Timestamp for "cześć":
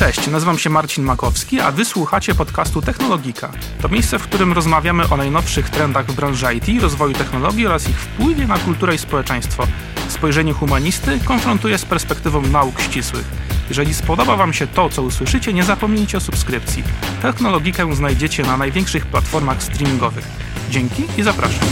0.00-0.26